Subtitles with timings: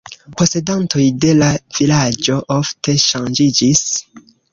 [0.37, 1.49] Posedantoj de la
[1.79, 3.85] vilaĝo ofte ŝanĝiĝis.